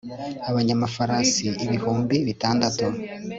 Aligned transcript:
abanyamafarasi 0.49 1.47
ibihumbi 1.63 2.15
bitandatu 2.27 2.85